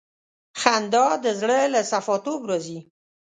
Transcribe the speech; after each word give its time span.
خندا 0.61 1.07
د 1.23 1.25
زړه 1.39 1.59
له 1.73 1.81
صفا 1.91 2.15
توب 2.25 2.41
راځي. 2.49 2.79